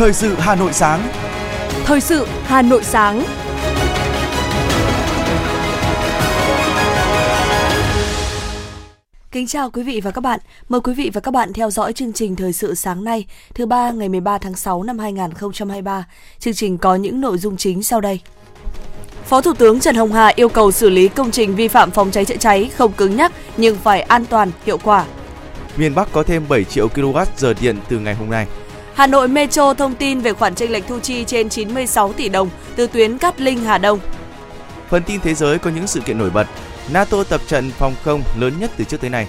[0.00, 1.08] Thời sự Hà Nội sáng.
[1.84, 3.24] Thời sự Hà Nội sáng.
[9.32, 10.40] Kính chào quý vị và các bạn.
[10.68, 13.66] Mời quý vị và các bạn theo dõi chương trình Thời sự sáng nay, thứ
[13.66, 16.06] ba ngày 13 tháng 6 năm 2023.
[16.38, 18.20] Chương trình có những nội dung chính sau đây.
[19.24, 22.10] Phó Thủ tướng Trần Hồng Hà yêu cầu xử lý công trình vi phạm phòng
[22.10, 25.04] cháy chữa cháy không cứng nhắc nhưng phải an toàn, hiệu quả.
[25.76, 28.46] Miền Bắc có thêm 7 triệu kWh giờ điện từ ngày hôm nay.
[29.00, 32.48] Hà Nội Metro thông tin về khoản chênh lệch thu chi trên 96 tỷ đồng
[32.76, 33.98] từ tuyến Cát Linh Hà Đông.
[34.88, 36.46] Phần tin thế giới có những sự kiện nổi bật.
[36.92, 39.26] NATO tập trận phòng không lớn nhất từ trước tới nay.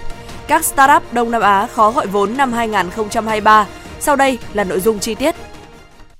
[0.48, 3.66] Các startup Đông Nam Á khó gọi vốn năm 2023.
[4.00, 5.34] Sau đây là nội dung chi tiết.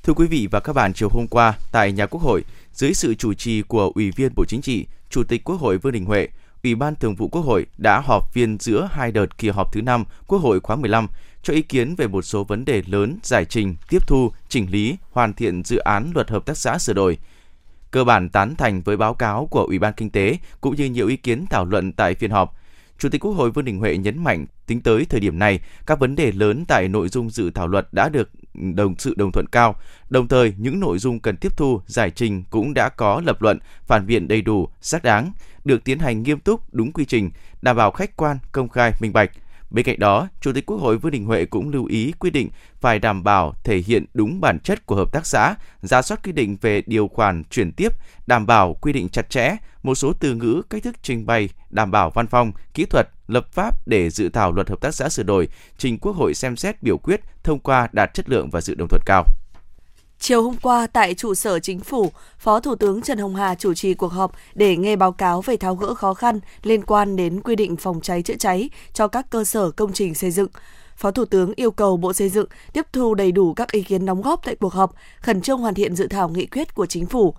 [0.02, 3.14] Thưa quý vị và các bạn, chiều hôm qua tại nhà Quốc hội, dưới sự
[3.14, 6.28] chủ trì của Ủy viên Bộ Chính trị, Chủ tịch Quốc hội Vương Đình Huệ,
[6.62, 9.82] Ủy ban Thường vụ Quốc hội đã họp phiên giữa hai đợt kỳ họp thứ
[9.82, 11.06] 5 Quốc hội khóa 15
[11.42, 14.96] cho ý kiến về một số vấn đề lớn giải trình, tiếp thu, chỉnh lý,
[15.10, 17.18] hoàn thiện dự án luật hợp tác xã sửa đổi.
[17.90, 21.08] Cơ bản tán thành với báo cáo của Ủy ban Kinh tế cũng như nhiều
[21.08, 22.56] ý kiến thảo luận tại phiên họp.
[22.98, 25.98] Chủ tịch Quốc hội Vương Đình Huệ nhấn mạnh, tính tới thời điểm này, các
[25.98, 29.46] vấn đề lớn tại nội dung dự thảo luật đã được đồng sự đồng thuận
[29.46, 29.76] cao.
[30.10, 33.58] Đồng thời, những nội dung cần tiếp thu, giải trình cũng đã có lập luận,
[33.86, 35.32] phản biện đầy đủ, xác đáng,
[35.64, 37.30] được tiến hành nghiêm túc, đúng quy trình,
[37.62, 39.30] đảm bảo khách quan, công khai, minh bạch.
[39.70, 42.50] Bên cạnh đó, Chủ tịch Quốc hội Vương Đình Huệ cũng lưu ý quy định
[42.80, 46.32] phải đảm bảo thể hiện đúng bản chất của hợp tác xã, ra soát quy
[46.32, 47.92] định về điều khoản chuyển tiếp,
[48.26, 51.90] đảm bảo quy định chặt chẽ, một số từ ngữ, cách thức trình bày, đảm
[51.90, 55.22] bảo văn phong, kỹ thuật, lập pháp để dự thảo luật hợp tác xã sửa
[55.22, 58.74] đổi, trình Quốc hội xem xét biểu quyết, thông qua đạt chất lượng và sự
[58.74, 59.24] đồng thuận cao.
[60.24, 63.74] Chiều hôm qua tại trụ sở chính phủ, Phó Thủ tướng Trần Hồng Hà chủ
[63.74, 67.40] trì cuộc họp để nghe báo cáo về tháo gỡ khó khăn liên quan đến
[67.40, 70.48] quy định phòng cháy chữa cháy cho các cơ sở công trình xây dựng.
[70.96, 74.06] Phó Thủ tướng yêu cầu Bộ Xây dựng tiếp thu đầy đủ các ý kiến
[74.06, 77.06] đóng góp tại cuộc họp, khẩn trương hoàn thiện dự thảo nghị quyết của chính
[77.06, 77.34] phủ.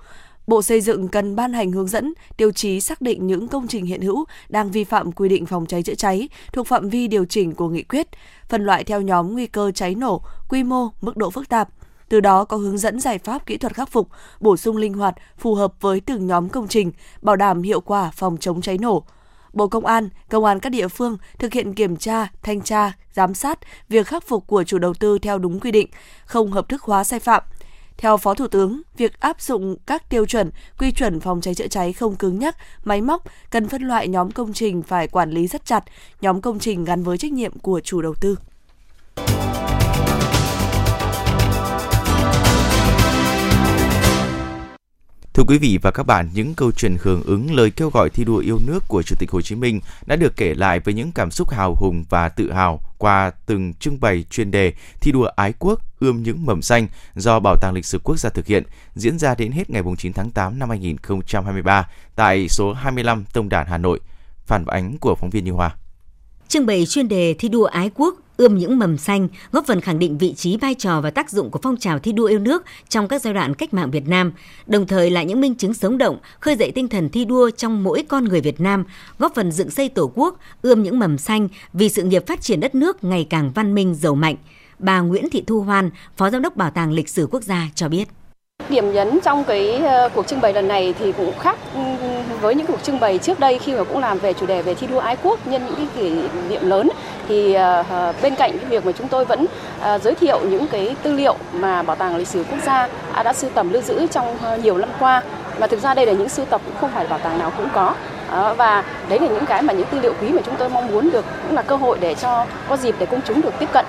[0.48, 3.86] Bộ Xây dựng cần ban hành hướng dẫn, tiêu chí xác định những công trình
[3.86, 7.26] hiện hữu đang vi phạm quy định phòng cháy chữa cháy thuộc phạm vi điều
[7.26, 8.08] chỉnh của nghị quyết,
[8.50, 11.70] phân loại theo nhóm nguy cơ cháy nổ, quy mô, mức độ phức tạp–
[12.14, 14.10] từ đó có hướng dẫn giải pháp kỹ thuật khắc phục,
[14.40, 16.92] bổ sung linh hoạt, phù hợp với từng nhóm công trình,
[17.22, 19.04] bảo đảm hiệu quả phòng chống cháy nổ.
[19.54, 23.34] Bộ Công an, Công an các địa phương thực hiện kiểm tra, thanh tra, giám
[23.34, 23.60] sát
[23.90, 25.88] việc khắc phục của chủ đầu tư theo đúng quy định,
[26.26, 27.44] không hợp thức hóa sai phạm.
[27.98, 31.68] Theo Phó Thủ tướng, việc áp dụng các tiêu chuẩn, quy chuẩn phòng cháy chữa
[31.68, 35.48] cháy không cứng nhắc, máy móc cần phân loại nhóm công trình phải quản lý
[35.48, 35.84] rất chặt,
[36.22, 38.38] nhóm công trình gắn với trách nhiệm của chủ đầu tư.
[45.34, 48.24] Thưa quý vị và các bạn, những câu chuyện hưởng ứng lời kêu gọi thi
[48.24, 51.12] đua yêu nước của Chủ tịch Hồ Chí Minh đã được kể lại với những
[51.12, 55.30] cảm xúc hào hùng và tự hào qua từng trưng bày chuyên đề thi đua
[55.36, 58.64] ái quốc ươm những mầm xanh do Bảo tàng Lịch sử Quốc gia thực hiện
[58.96, 63.68] diễn ra đến hết ngày 9 tháng 8 năm 2023 tại số 25 Tông Đàn
[63.68, 64.00] Hà Nội.
[64.46, 65.76] Phản ánh của phóng viên Như Hoa.
[66.48, 70.00] Trưng bày chuyên đề thi đua ái quốc ươm những mầm xanh, góp phần khẳng
[70.00, 72.64] định vị trí, vai trò và tác dụng của phong trào thi đua yêu nước
[72.90, 74.34] trong các giai đoạn cách mạng Việt Nam,
[74.68, 77.84] đồng thời là những minh chứng sống động, khơi dậy tinh thần thi đua trong
[77.84, 78.84] mỗi con người Việt Nam,
[79.20, 82.60] góp phần dựng xây Tổ quốc, ươm những mầm xanh vì sự nghiệp phát triển
[82.60, 84.36] đất nước ngày càng văn minh, giàu mạnh.
[84.80, 87.90] Bà Nguyễn Thị Thu Hoan, Phó Giám đốc Bảo tàng Lịch sử Quốc gia cho
[87.90, 88.08] biết.
[88.70, 91.58] Điểm nhấn trong cái ờ, cuộc trưng bày lần này thì cũng khác
[92.42, 94.76] với những cuộc trưng bày trước đây khi mà cũng làm về chủ đề về
[94.76, 96.12] thi đua ái quốc nhân những cái kỷ
[96.50, 96.90] niệm lớn.
[97.28, 99.46] Thì ờ, ờ, bên cạnh cái việc mà chúng tôi vẫn
[100.04, 102.88] giới thiệu những cái tư liệu mà bảo tàng lịch sử quốc gia
[103.24, 105.22] đã sưu tầm lưu giữ trong nhiều năm qua,
[105.60, 107.68] mà thực ra đây là những sưu tập cũng không phải bảo tàng nào cũng
[107.74, 107.94] có.
[108.58, 111.10] Và đấy là những cái mà những tư liệu quý mà chúng tôi mong muốn
[111.12, 113.86] được, cũng là cơ hội để cho có dịp để công chúng được tiếp cận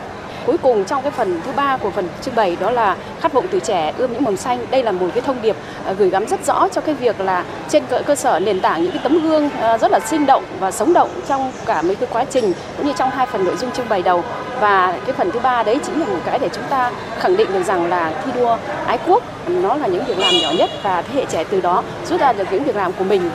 [0.46, 3.46] cuối cùng trong cái phần thứ ba của phần trưng bày đó là khát vọng
[3.50, 4.66] từ trẻ ươm những mầm xanh.
[4.70, 5.56] Đây là một cái thông điệp
[5.86, 8.92] à, gửi gắm rất rõ cho cái việc là trên cơ, sở nền tảng những
[8.92, 12.08] cái tấm gương à, rất là sinh động và sống động trong cả mấy cái
[12.12, 14.24] quá trình cũng như trong hai phần nội dung trưng bày đầu.
[14.60, 17.52] Và cái phần thứ ba đấy chính là một cái để chúng ta khẳng định
[17.52, 18.56] được rằng là thi đua
[18.86, 21.82] ái quốc nó là những việc làm nhỏ nhất và thế hệ trẻ từ đó
[22.06, 23.30] rút ra được những việc làm của mình.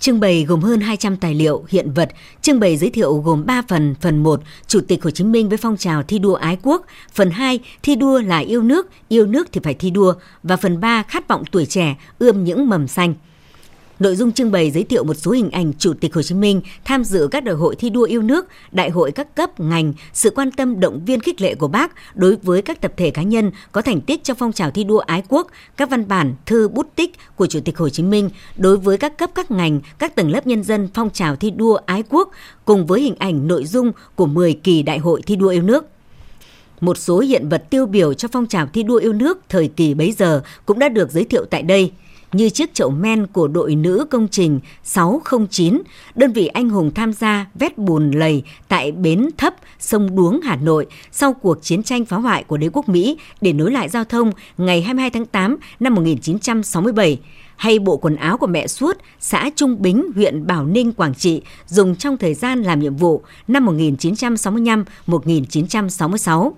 [0.00, 2.10] Trưng bày gồm hơn 200 tài liệu, hiện vật.
[2.42, 3.94] Trưng bày giới thiệu gồm 3 phần.
[4.00, 6.86] Phần 1, Chủ tịch Hồ Chí Minh với phong trào thi đua ái quốc.
[7.12, 10.14] Phần 2, thi đua là yêu nước, yêu nước thì phải thi đua.
[10.42, 13.14] Và phần 3, khát vọng tuổi trẻ, ươm những mầm xanh.
[14.00, 16.60] Nội dung trưng bày giới thiệu một số hình ảnh Chủ tịch Hồ Chí Minh
[16.84, 20.30] tham dự các đại hội thi đua yêu nước, đại hội các cấp, ngành, sự
[20.30, 23.50] quan tâm động viên khích lệ của bác đối với các tập thể cá nhân
[23.72, 25.46] có thành tích trong phong trào thi đua ái quốc,
[25.76, 29.18] các văn bản, thư, bút tích của Chủ tịch Hồ Chí Minh đối với các
[29.18, 32.30] cấp các ngành, các tầng lớp nhân dân phong trào thi đua ái quốc
[32.64, 35.84] cùng với hình ảnh nội dung của 10 kỳ đại hội thi đua yêu nước.
[36.80, 39.94] Một số hiện vật tiêu biểu cho phong trào thi đua yêu nước thời kỳ
[39.94, 41.92] bấy giờ cũng đã được giới thiệu tại đây–
[42.36, 45.82] như chiếc chậu men của đội nữ công trình 609,
[46.14, 50.56] đơn vị anh hùng tham gia vét bùn lầy tại bến thấp sông Đuống, Hà
[50.56, 54.04] Nội sau cuộc chiến tranh phá hoại của đế quốc Mỹ để nối lại giao
[54.04, 57.18] thông ngày 22 tháng 8 năm 1967
[57.56, 61.42] hay bộ quần áo của mẹ suốt xã Trung Bính, huyện Bảo Ninh, Quảng Trị
[61.66, 66.52] dùng trong thời gian làm nhiệm vụ năm 1965-1966.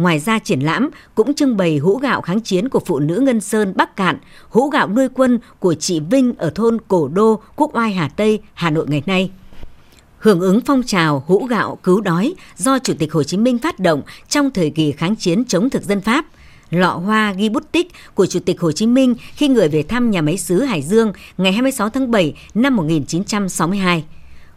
[0.00, 3.40] Ngoài ra triển lãm cũng trưng bày hũ gạo kháng chiến của phụ nữ Ngân
[3.40, 4.18] Sơn Bắc Cạn,
[4.48, 8.40] hũ gạo nuôi quân của chị Vinh ở thôn Cổ Đô, Quốc Oai Hà Tây,
[8.54, 9.30] Hà Nội ngày nay.
[10.18, 13.78] Hưởng ứng phong trào hũ gạo cứu đói do Chủ tịch Hồ Chí Minh phát
[13.78, 16.26] động trong thời kỳ kháng chiến chống thực dân Pháp,
[16.70, 20.10] lọ hoa ghi bút tích của Chủ tịch Hồ Chí Minh khi người về thăm
[20.10, 24.04] nhà máy xứ Hải Dương ngày 26 tháng 7 năm 1962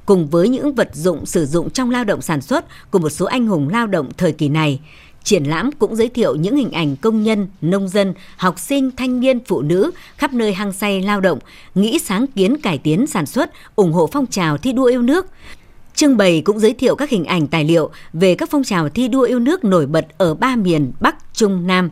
[0.05, 3.25] cùng với những vật dụng sử dụng trong lao động sản xuất của một số
[3.25, 4.79] anh hùng lao động thời kỳ này,
[5.23, 9.19] Triển lãm cũng giới thiệu những hình ảnh công nhân, nông dân, học sinh, thanh
[9.19, 11.39] niên, phụ nữ khắp nơi hăng say lao động,
[11.75, 15.25] nghĩ sáng kiến cải tiến sản xuất, ủng hộ phong trào thi đua yêu nước.
[15.95, 19.07] Trưng bày cũng giới thiệu các hình ảnh tài liệu về các phong trào thi
[19.07, 21.89] đua yêu nước nổi bật ở ba miền Bắc, Trung, Nam.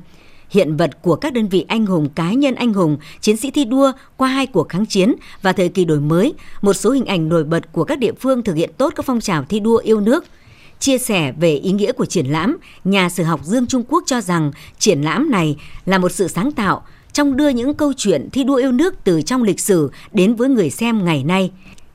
[0.49, 3.65] Hiện vật của các đơn vị anh hùng, cá nhân anh hùng, chiến sĩ thi
[3.65, 7.29] đua qua hai cuộc kháng chiến và thời kỳ đổi mới, một số hình ảnh
[7.29, 10.01] nổi bật của các địa phương thực hiện tốt các phong trào thi đua yêu
[10.01, 10.25] nước–
[10.81, 14.21] Chia sẻ về ý nghĩa của triển lãm, nhà sử học Dương Trung Quốc cho
[14.21, 15.55] rằng triển lãm này
[15.85, 16.81] là một sự sáng tạo
[17.13, 20.49] trong đưa những câu chuyện thi đua yêu nước từ trong lịch sử đến với
[20.49, 21.51] người xem ngày nay.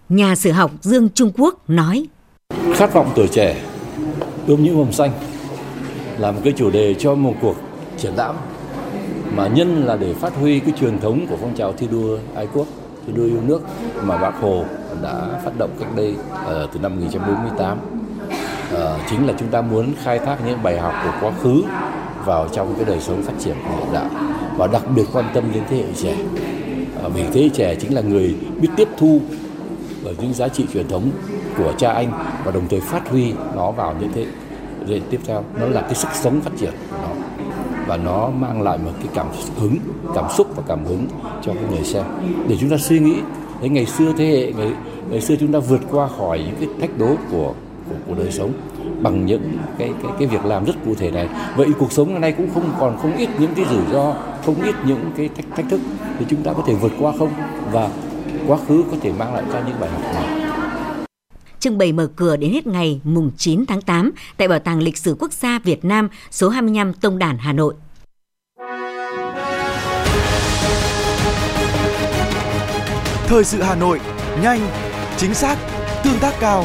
[0.08, 2.06] Nhà sử học Dương Trung Quốc nói:
[2.74, 3.62] Khát vọng tuổi trẻ,
[4.46, 5.10] ươm những mầm xanh
[6.18, 7.56] là một cái chủ đề cho một cuộc
[7.98, 8.36] triển lãm
[9.34, 12.48] mà nhân là để phát huy cái truyền thống của phong trào thi đua ái
[12.54, 12.66] quốc,
[13.06, 13.60] thi đua yêu nước
[14.02, 14.64] mà Bác Hồ
[15.02, 17.78] đã phát động cách đây ờ, từ năm 1948
[18.74, 18.78] uh,
[19.10, 21.62] chính là chúng ta muốn khai thác những bài học của quá khứ
[22.24, 24.06] vào trong cái đời sống phát triển của hiện đại.
[24.56, 26.16] Và đặc biệt quan tâm đến thế hệ trẻ.
[27.06, 29.20] Uh, vì thế hệ trẻ chính là người biết tiếp thu
[30.04, 31.10] ở những giá trị truyền thống
[31.58, 32.10] của cha anh
[32.44, 34.26] và đồng thời phát huy nó vào những thế
[34.88, 35.44] hệ tiếp theo.
[35.60, 37.08] Nó là cái sức sống phát triển của nó.
[37.86, 39.26] Và nó mang lại một cái cảm
[39.56, 39.76] hứng
[40.14, 41.06] cảm xúc và cảm hứng
[41.42, 42.04] cho cái người xem.
[42.48, 43.16] Để chúng ta suy nghĩ
[43.60, 44.72] đấy ngày xưa thế hệ ngày,
[45.10, 47.54] ngày xưa chúng ta vượt qua khỏi những cái thách đố của
[47.88, 48.52] của, của đời sống
[49.02, 52.20] bằng những cái cái cái việc làm rất cụ thể này vậy cuộc sống ngày
[52.20, 54.14] nay cũng không còn không ít những cái rủi ro
[54.46, 55.80] không ít những cái thách, thách thức
[56.18, 57.30] thì chúng ta có thể vượt qua không
[57.72, 57.90] và
[58.46, 60.46] quá khứ có thể mang lại ra những bài học này
[61.66, 64.96] trưng bày mở cửa đến hết ngày mùng 9 tháng 8 tại Bảo tàng Lịch
[64.96, 67.74] sử Quốc gia Việt Nam số 25 Tông Đản Hà Nội.
[73.26, 74.00] Thời sự Hà Nội,
[74.42, 74.60] nhanh,
[75.16, 75.56] chính xác,
[76.04, 76.64] tương tác cao.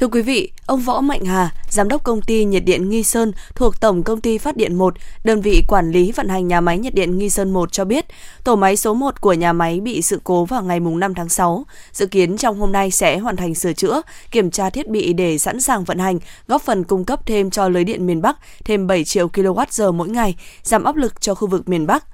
[0.00, 3.32] Thưa quý vị, ông Võ Mạnh Hà, giám đốc công ty nhiệt điện Nghi Sơn
[3.54, 4.94] thuộc Tổng công ty Phát điện 1,
[5.24, 8.04] đơn vị quản lý vận hành nhà máy nhiệt điện Nghi Sơn 1 cho biết,
[8.44, 11.66] tổ máy số 1 của nhà máy bị sự cố vào ngày 5 tháng 6.
[11.92, 15.38] Dự kiến trong hôm nay sẽ hoàn thành sửa chữa, kiểm tra thiết bị để
[15.38, 16.18] sẵn sàng vận hành,
[16.48, 20.08] góp phần cung cấp thêm cho lưới điện miền Bắc thêm 7 triệu kWh mỗi
[20.08, 22.04] ngày, giảm áp lực cho khu vực miền Bắc.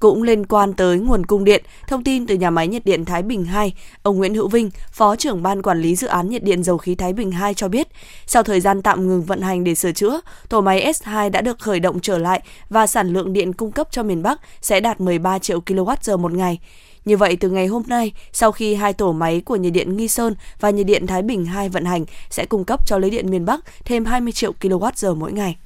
[0.00, 3.22] Cũng liên quan tới nguồn cung điện, thông tin từ nhà máy nhiệt điện Thái
[3.22, 6.62] Bình 2, ông Nguyễn Hữu Vinh, Phó trưởng ban quản lý dự án nhiệt điện
[6.62, 7.88] dầu khí Thái Bình 2 cho biết,
[8.26, 11.58] sau thời gian tạm ngừng vận hành để sửa chữa, tổ máy S2 đã được
[11.58, 15.00] khởi động trở lại và sản lượng điện cung cấp cho miền Bắc sẽ đạt
[15.00, 16.58] 13 triệu kWh một ngày.
[17.04, 20.08] Như vậy, từ ngày hôm nay, sau khi hai tổ máy của nhiệt điện Nghi
[20.08, 23.30] Sơn và nhiệt điện Thái Bình 2 vận hành, sẽ cung cấp cho lưới điện
[23.30, 25.56] miền Bắc thêm 20 triệu kWh mỗi ngày.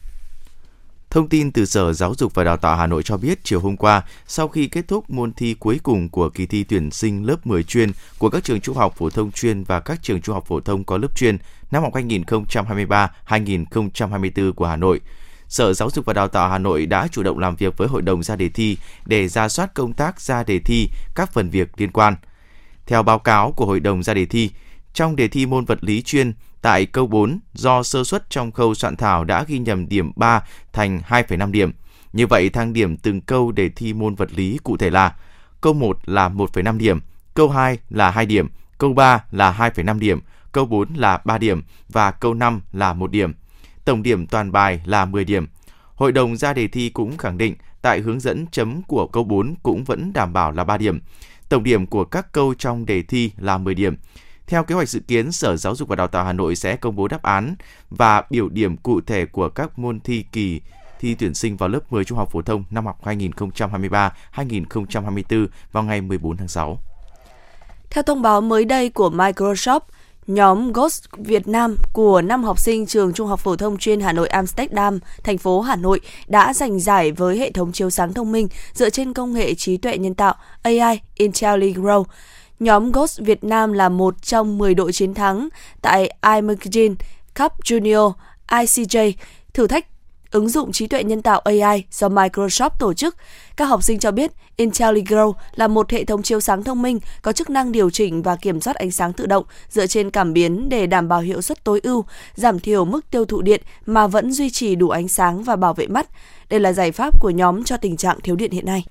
[1.12, 3.76] Thông tin từ Sở Giáo dục và Đào tạo Hà Nội cho biết chiều hôm
[3.76, 7.46] qua, sau khi kết thúc môn thi cuối cùng của kỳ thi tuyển sinh lớp
[7.46, 10.44] 10 chuyên của các trường trung học phổ thông chuyên và các trường trung học
[10.46, 11.38] phổ thông có lớp chuyên
[11.70, 15.00] năm học 2023-2024 của Hà Nội,
[15.48, 18.02] Sở Giáo dục và Đào tạo Hà Nội đã chủ động làm việc với Hội
[18.02, 18.76] đồng ra đề thi
[19.06, 22.14] để ra soát công tác ra đề thi các phần việc liên quan.
[22.86, 24.50] Theo báo cáo của Hội đồng ra đề thi,
[24.94, 26.32] trong đề thi môn vật lý chuyên,
[26.62, 30.42] Tại câu 4, do sơ suất trong khâu soạn thảo đã ghi nhầm điểm 3
[30.72, 31.72] thành 2,5 điểm.
[32.12, 35.14] Như vậy, thang điểm từng câu đề thi môn vật lý cụ thể là
[35.60, 37.00] câu 1 là 1,5 điểm,
[37.34, 40.20] câu 2 là 2 điểm, câu 3 là 2,5 điểm,
[40.52, 43.32] câu 4 là 3 điểm và câu 5 là 1 điểm.
[43.84, 45.46] Tổng điểm toàn bài là 10 điểm.
[45.94, 49.54] Hội đồng ra đề thi cũng khẳng định tại hướng dẫn chấm của câu 4
[49.62, 51.00] cũng vẫn đảm bảo là 3 điểm.
[51.48, 53.96] Tổng điểm của các câu trong đề thi là 10 điểm.
[54.46, 56.96] Theo kế hoạch dự kiến, Sở Giáo dục và Đào tạo Hà Nội sẽ công
[56.96, 57.54] bố đáp án
[57.90, 60.60] và biểu điểm cụ thể của các môn thi kỳ
[61.00, 66.00] thi tuyển sinh vào lớp 10 trung học phổ thông năm học 2023-2024 vào ngày
[66.00, 66.78] 14 tháng 6.
[67.90, 69.80] Theo thông báo mới đây của Microsoft,
[70.26, 74.12] Nhóm Ghost Việt Nam của năm học sinh trường Trung học phổ thông chuyên Hà
[74.12, 78.32] Nội Amsterdam, thành phố Hà Nội đã giành giải với hệ thống chiếu sáng thông
[78.32, 82.04] minh dựa trên công nghệ trí tuệ nhân tạo AI IntelliGrow.
[82.60, 85.48] Nhóm Ghost Việt Nam là một trong 10 đội chiến thắng
[85.82, 86.94] tại iMagazine
[87.38, 88.12] Cup Junior
[88.48, 89.12] ICJ,
[89.54, 89.86] thử thách
[90.30, 93.16] ứng dụng trí tuệ nhân tạo AI do Microsoft tổ chức.
[93.56, 97.32] Các học sinh cho biết IntelliGrow là một hệ thống chiếu sáng thông minh có
[97.32, 100.68] chức năng điều chỉnh và kiểm soát ánh sáng tự động dựa trên cảm biến
[100.68, 102.04] để đảm bảo hiệu suất tối ưu,
[102.34, 105.74] giảm thiểu mức tiêu thụ điện mà vẫn duy trì đủ ánh sáng và bảo
[105.74, 106.06] vệ mắt.
[106.48, 108.84] Đây là giải pháp của nhóm cho tình trạng thiếu điện hiện nay.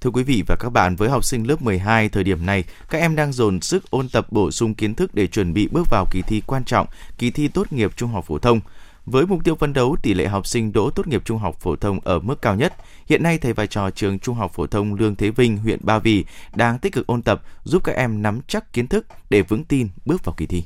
[0.00, 2.98] Thưa quý vị và các bạn, với học sinh lớp 12 thời điểm này, các
[2.98, 6.06] em đang dồn sức ôn tập bổ sung kiến thức để chuẩn bị bước vào
[6.10, 6.86] kỳ thi quan trọng,
[7.18, 8.60] kỳ thi tốt nghiệp trung học phổ thông.
[9.06, 11.76] Với mục tiêu phấn đấu tỷ lệ học sinh đỗ tốt nghiệp trung học phổ
[11.76, 12.74] thông ở mức cao nhất,
[13.06, 15.98] hiện nay thầy vai trò trường Trung học phổ thông Lương Thế Vinh, huyện Ba
[15.98, 19.64] Vì đang tích cực ôn tập giúp các em nắm chắc kiến thức để vững
[19.64, 20.64] tin bước vào kỳ thi.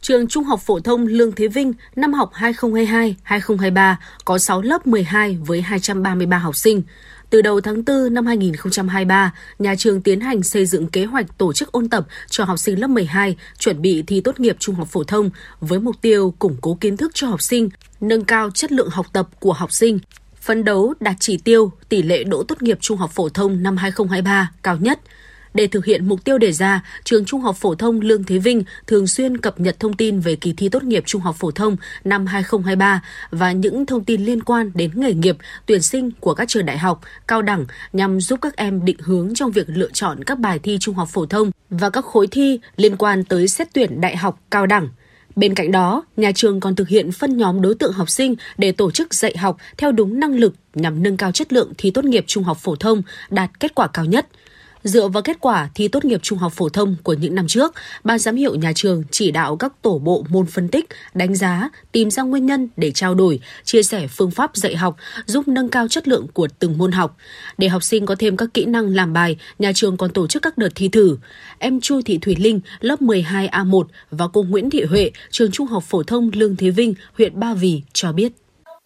[0.00, 5.36] Trường Trung học phổ thông Lương Thế Vinh năm học 2022-2023 có 6 lớp 12
[5.36, 6.82] với 233 học sinh.
[7.30, 11.52] Từ đầu tháng 4 năm 2023, nhà trường tiến hành xây dựng kế hoạch tổ
[11.52, 14.88] chức ôn tập cho học sinh lớp 12 chuẩn bị thi tốt nghiệp trung học
[14.90, 15.30] phổ thông
[15.60, 17.68] với mục tiêu củng cố kiến thức cho học sinh,
[18.00, 19.98] nâng cao chất lượng học tập của học sinh,
[20.40, 23.76] phấn đấu đạt chỉ tiêu tỷ lệ đỗ tốt nghiệp trung học phổ thông năm
[23.76, 25.00] 2023 cao nhất–
[25.58, 28.62] để thực hiện mục tiêu đề ra, trường Trung học phổ thông Lương Thế Vinh
[28.86, 31.76] thường xuyên cập nhật thông tin về kỳ thi tốt nghiệp trung học phổ thông
[32.04, 35.36] năm 2023 và những thông tin liên quan đến nghề nghiệp,
[35.66, 39.34] tuyển sinh của các trường đại học, cao đẳng nhằm giúp các em định hướng
[39.34, 42.60] trong việc lựa chọn các bài thi trung học phổ thông và các khối thi
[42.76, 44.88] liên quan tới xét tuyển đại học, cao đẳng.
[45.36, 48.72] Bên cạnh đó, nhà trường còn thực hiện phân nhóm đối tượng học sinh để
[48.72, 52.04] tổ chức dạy học theo đúng năng lực nhằm nâng cao chất lượng thi tốt
[52.04, 54.26] nghiệp trung học phổ thông đạt kết quả cao nhất–
[54.84, 57.74] Dựa vào kết quả thi tốt nghiệp trung học phổ thông của những năm trước,
[58.04, 61.68] ban giám hiệu nhà trường chỉ đạo các tổ bộ môn phân tích, đánh giá,
[61.92, 65.68] tìm ra nguyên nhân để trao đổi, chia sẻ phương pháp dạy học, giúp nâng
[65.68, 67.16] cao chất lượng của từng môn học.
[67.58, 70.42] Để học sinh có thêm các kỹ năng làm bài, nhà trường còn tổ chức
[70.42, 71.18] các đợt thi thử.
[71.58, 75.84] Em Chu Thị Thủy Linh, lớp 12A1 và cô Nguyễn Thị Huệ, trường Trung học
[75.86, 78.32] phổ thông Lương Thế Vinh, huyện Ba Vì cho biết.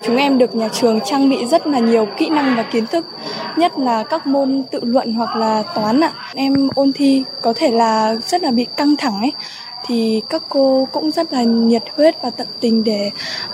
[0.03, 3.07] Chúng em được nhà trường trang bị rất là nhiều kỹ năng và kiến thức,
[3.57, 6.13] nhất là các môn tự luận hoặc là toán ạ.
[6.35, 9.33] Em ôn thi có thể là rất là bị căng thẳng ấy,
[9.87, 13.11] thì các cô cũng rất là nhiệt huyết và tận tình để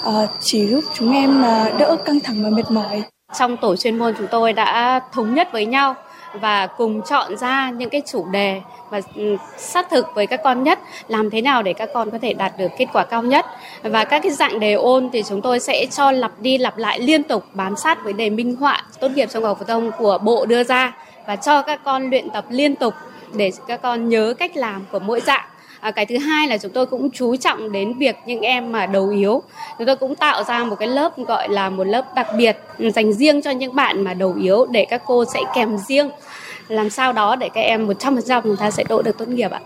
[0.08, 3.02] uh, chỉ giúp chúng em là đỡ căng thẳng và mệt mỏi.
[3.38, 5.94] Trong tổ chuyên môn chúng tôi đã thống nhất với nhau
[6.32, 10.62] và cùng chọn ra những cái chủ đề và ừ, xác thực với các con
[10.62, 13.46] nhất, làm thế nào để các con có thể đạt được kết quả cao nhất.
[13.82, 17.00] Và các cái dạng đề ôn thì chúng tôi sẽ cho lặp đi lặp lại
[17.00, 20.18] liên tục bám sát với đề minh họa, tốt nghiệp trung học phổ thông của
[20.18, 22.94] bộ đưa ra và cho các con luyện tập liên tục
[23.32, 25.44] để các con nhớ cách làm của mỗi dạng.
[25.80, 28.86] À, cái thứ hai là chúng tôi cũng chú trọng đến việc những em mà
[28.86, 29.42] đầu yếu
[29.78, 32.56] chúng tôi cũng tạo ra một cái lớp gọi là một lớp đặc biệt
[32.94, 36.10] dành riêng cho những bạn mà đầu yếu để các cô sẽ kèm riêng
[36.68, 39.60] làm sao đó để các em 100% chúng ta sẽ đỗ được tốt nghiệp ạ.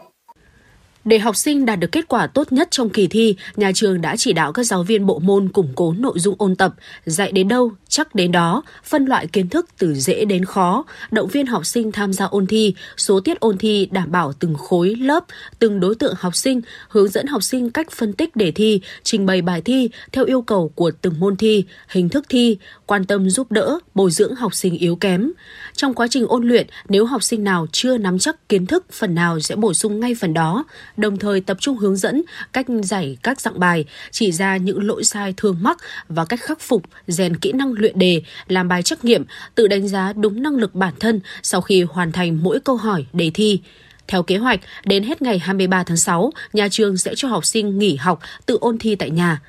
[1.05, 4.17] Để học sinh đạt được kết quả tốt nhất trong kỳ thi, nhà trường đã
[4.17, 6.75] chỉ đạo các giáo viên bộ môn củng cố nội dung ôn tập,
[7.07, 11.29] dạy đến đâu chắc đến đó, phân loại kiến thức từ dễ đến khó, động
[11.29, 14.95] viên học sinh tham gia ôn thi, số tiết ôn thi đảm bảo từng khối
[14.95, 15.25] lớp,
[15.59, 19.27] từng đối tượng học sinh, hướng dẫn học sinh cách phân tích đề thi, trình
[19.27, 22.57] bày bài thi theo yêu cầu của từng môn thi, hình thức thi,
[22.87, 25.33] quan tâm giúp đỡ, bồi dưỡng học sinh yếu kém.
[25.75, 29.15] Trong quá trình ôn luyện, nếu học sinh nào chưa nắm chắc kiến thức phần
[29.15, 30.65] nào sẽ bổ sung ngay phần đó,
[30.97, 32.23] đồng thời tập trung hướng dẫn
[32.53, 36.61] cách giải các dạng bài, chỉ ra những lỗi sai thường mắc và cách khắc
[36.61, 40.57] phục, rèn kỹ năng luyện đề, làm bài trắc nghiệm, tự đánh giá đúng năng
[40.57, 43.61] lực bản thân sau khi hoàn thành mỗi câu hỏi đề thi.
[44.09, 47.79] Theo kế hoạch, đến hết ngày 23 tháng 6, nhà trường sẽ cho học sinh
[47.79, 49.41] nghỉ học tự ôn thi tại nhà.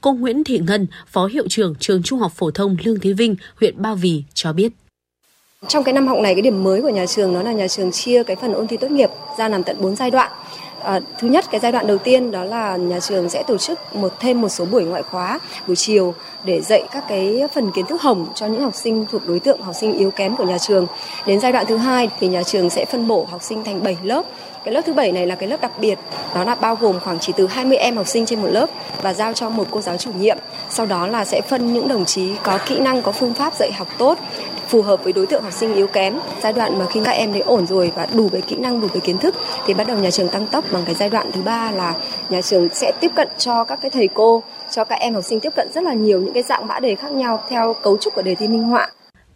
[0.00, 3.36] Cô Nguyễn Thị Ngân, Phó Hiệu trưởng Trường Trung học Phổ thông Lương Thế Vinh,
[3.60, 4.72] huyện Ba Vì cho biết.
[5.68, 7.92] Trong cái năm học này, cái điểm mới của nhà trường đó là nhà trường
[7.92, 10.32] chia cái phần ôn thi tốt nghiệp ra làm tận 4 giai đoạn.
[10.84, 13.96] À, thứ nhất cái giai đoạn đầu tiên đó là nhà trường sẽ tổ chức
[13.96, 17.86] một thêm một số buổi ngoại khóa buổi chiều để dạy các cái phần kiến
[17.86, 20.58] thức hồng cho những học sinh thuộc đối tượng học sinh yếu kém của nhà
[20.58, 20.86] trường.
[21.26, 23.96] Đến giai đoạn thứ hai thì nhà trường sẽ phân bổ học sinh thành 7
[24.02, 24.24] lớp.
[24.64, 25.98] Cái lớp thứ bảy này là cái lớp đặc biệt,
[26.34, 28.70] đó là bao gồm khoảng chỉ từ 20 em học sinh trên một lớp
[29.02, 30.38] và giao cho một cô giáo chủ nhiệm.
[30.70, 33.72] Sau đó là sẽ phân những đồng chí có kỹ năng, có phương pháp dạy
[33.72, 34.18] học tốt
[34.72, 36.18] phù hợp với đối tượng học sinh yếu kém.
[36.42, 38.88] Giai đoạn mà khi các em đấy ổn rồi và đủ về kỹ năng, đủ
[38.94, 39.34] về kiến thức
[39.66, 41.94] thì bắt đầu nhà trường tăng tốc bằng cái giai đoạn thứ ba là
[42.28, 45.40] nhà trường sẽ tiếp cận cho các cái thầy cô cho các em học sinh
[45.40, 48.14] tiếp cận rất là nhiều những cái dạng mã đề khác nhau theo cấu trúc
[48.14, 48.88] của đề thi minh họa.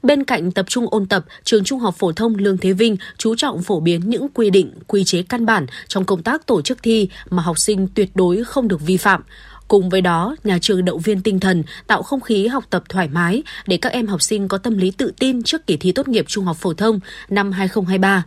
[0.02, 3.34] Bên cạnh tập trung ôn tập, trường Trung học phổ thông Lương Thế Vinh chú
[3.36, 6.82] trọng phổ biến những quy định, quy chế căn bản trong công tác tổ chức
[6.82, 9.22] thi mà học sinh tuyệt đối không được vi phạm.
[9.68, 13.08] Cùng với đó, nhà trường động viên tinh thần, tạo không khí học tập thoải
[13.08, 16.08] mái để các em học sinh có tâm lý tự tin trước kỳ thi tốt
[16.08, 18.25] nghiệp trung học phổ thông năm 2023.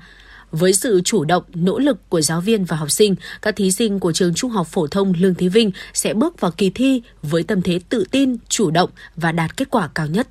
[0.52, 4.00] Với sự chủ động, nỗ lực của giáo viên và học sinh, các thí sinh
[4.00, 7.44] của trường Trung học phổ thông Lương Thế Vinh sẽ bước vào kỳ thi với
[7.44, 10.28] tâm thế tự tin, chủ động và đạt kết quả cao nhất.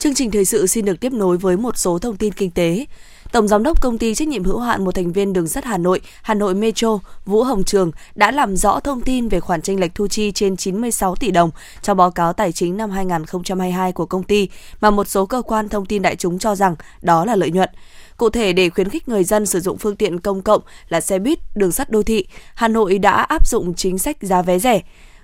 [0.00, 2.86] Chương trình thời sự xin được tiếp nối với một số thông tin kinh tế.
[3.32, 5.78] Tổng giám đốc công ty trách nhiệm hữu hạn một thành viên đường sắt Hà
[5.78, 9.80] Nội, Hà Nội Metro, Vũ Hồng Trường đã làm rõ thông tin về khoản tranh
[9.80, 11.50] lệch thu chi trên 96 tỷ đồng
[11.82, 14.48] trong báo cáo tài chính năm 2022 của công ty
[14.80, 17.70] mà một số cơ quan thông tin đại chúng cho rằng đó là lợi nhuận.
[18.16, 21.18] Cụ thể để khuyến khích người dân sử dụng phương tiện công cộng là xe
[21.18, 24.80] buýt, đường sắt đô thị, Hà Nội đã áp dụng chính sách giá vé rẻ.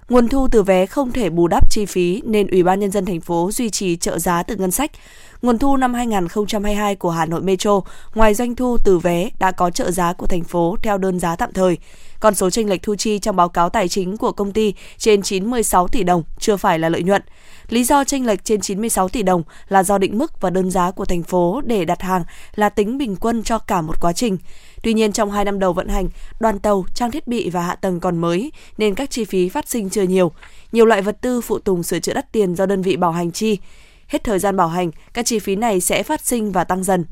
[0.08, 3.04] Nguồn thu từ vé không thể bù đắp chi phí nên Ủy ban nhân dân
[3.04, 4.90] thành phố duy trì trợ giá từ ngân sách.
[5.42, 7.80] Nguồn thu năm 2022 của Hà Nội Metro,
[8.14, 11.36] ngoài doanh thu từ vé đã có trợ giá của thành phố theo đơn giá
[11.36, 11.78] tạm thời.
[12.20, 15.22] Con số tranh lệch thu chi trong báo cáo tài chính của công ty trên
[15.22, 17.22] 96 tỷ đồng chưa phải là lợi nhuận.
[17.68, 20.90] Lý do tranh lệch trên 96 tỷ đồng là do định mức và đơn giá
[20.90, 22.24] của thành phố để đặt hàng
[22.54, 24.38] là tính bình quân cho cả một quá trình.
[24.82, 26.08] Tuy nhiên trong 2 năm đầu vận hành,
[26.40, 29.68] đoàn tàu, trang thiết bị và hạ tầng còn mới nên các chi phí phát
[29.68, 30.32] sinh chưa nhiều.
[30.72, 33.32] Nhiều loại vật tư phụ tùng sửa chữa đắt tiền do đơn vị bảo hành
[33.32, 33.58] chi.
[34.06, 37.04] Hết thời gian bảo hành, các chi phí này sẽ phát sinh và tăng dần.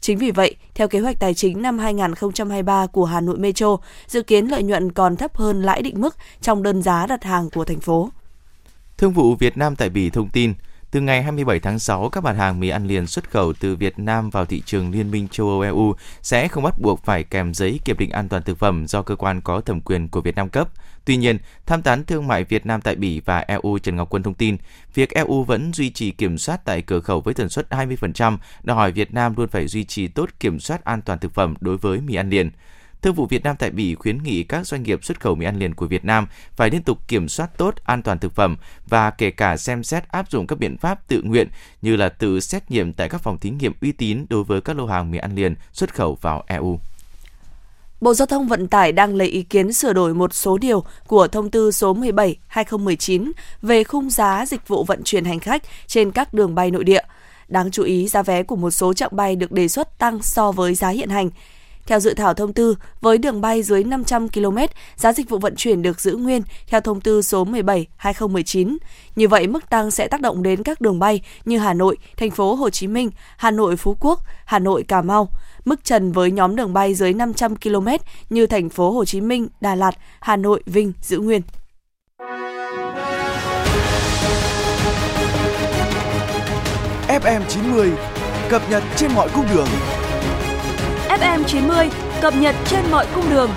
[0.00, 3.76] Chính vì vậy, theo kế hoạch tài chính năm 2023 của Hà Nội Metro,
[4.06, 7.50] dự kiến lợi nhuận còn thấp hơn lãi định mức trong đơn giá đặt hàng
[7.50, 8.10] của thành phố.
[8.98, 10.54] Thương vụ Việt Nam tại Bỉ thông tin,
[10.90, 13.98] từ ngày 27 tháng 6, các mặt hàng mì ăn liền xuất khẩu từ Việt
[13.98, 17.54] Nam vào thị trường Liên minh châu Âu EU sẽ không bắt buộc phải kèm
[17.54, 20.34] giấy kiểm định an toàn thực phẩm do cơ quan có thẩm quyền của Việt
[20.36, 20.68] Nam cấp.
[21.04, 24.22] Tuy nhiên, tham tán thương mại Việt Nam tại Bỉ và EU Trần Ngọc Quân
[24.22, 24.56] thông tin,
[24.94, 28.76] việc EU vẫn duy trì kiểm soát tại cửa khẩu với tần suất 20%, đòi
[28.76, 31.76] hỏi Việt Nam luôn phải duy trì tốt kiểm soát an toàn thực phẩm đối
[31.76, 32.50] với mì ăn liền.
[33.02, 35.58] Thương vụ Việt Nam tại Bỉ khuyến nghị các doanh nghiệp xuất khẩu mì ăn
[35.58, 38.56] liền của Việt Nam phải liên tục kiểm soát tốt an toàn thực phẩm
[38.88, 41.48] và kể cả xem xét áp dụng các biện pháp tự nguyện
[41.82, 44.76] như là tự xét nghiệm tại các phòng thí nghiệm uy tín đối với các
[44.76, 46.80] lô hàng mì ăn liền xuất khẩu vào EU.
[48.00, 51.28] Bộ Giao thông Vận tải đang lấy ý kiến sửa đổi một số điều của
[51.28, 53.32] thông tư số 17/2019
[53.62, 57.02] về khung giá dịch vụ vận chuyển hành khách trên các đường bay nội địa.
[57.48, 60.52] Đáng chú ý, giá vé của một số chặng bay được đề xuất tăng so
[60.52, 61.30] với giá hiện hành.
[61.90, 64.56] Theo dự thảo thông tư, với đường bay dưới 500 km,
[64.96, 68.76] giá dịch vụ vận chuyển được giữ nguyên theo thông tư số 17/2019.
[69.16, 72.30] Như vậy, mức tăng sẽ tác động đến các đường bay như Hà Nội, Thành
[72.30, 75.28] phố Hồ Chí Minh, Hà Nội Phú Quốc, Hà Nội Cà Mau.
[75.64, 77.88] Mức trần với nhóm đường bay dưới 500 km
[78.30, 81.42] như Thành phố Hồ Chí Minh, Đà Lạt, Hà Nội, Vinh giữ nguyên.
[87.08, 87.90] FM 90
[88.48, 89.68] cập nhật trên mọi cung đường.
[91.18, 93.50] FM 90 cập nhật trên mọi cung đường.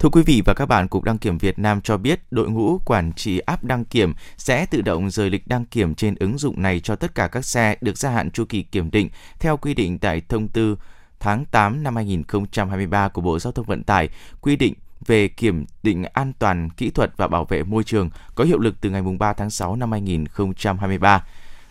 [0.00, 2.78] Thưa quý vị và các bạn, Cục Đăng kiểm Việt Nam cho biết đội ngũ
[2.84, 6.62] quản trị app đăng kiểm sẽ tự động rời lịch đăng kiểm trên ứng dụng
[6.62, 9.08] này cho tất cả các xe được gia hạn chu kỳ kiểm định
[9.38, 10.76] theo quy định tại thông tư
[11.20, 14.08] tháng 8 năm 2023 của Bộ Giao thông Vận tải
[14.40, 14.74] quy định
[15.06, 18.80] về kiểm định an toàn kỹ thuật và bảo vệ môi trường có hiệu lực
[18.80, 21.24] từ ngày 3 tháng 6 năm 2023.